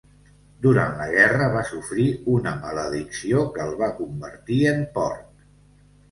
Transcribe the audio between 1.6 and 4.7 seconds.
sofrir una maledicció que el va convertir